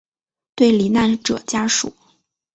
[0.55, 1.93] 对罹难者家属